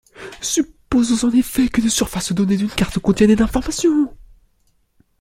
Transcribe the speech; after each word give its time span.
Supposons 0.41 1.25
en 1.27 1.31
effet 1.31 1.67
qu'une 1.69 1.87
surface 1.87 2.31
donnée 2.33 2.57
d'une 2.57 2.71
carte 2.71 2.97
contienne 2.97 3.29
n 3.29 3.41
informations. 3.43 4.11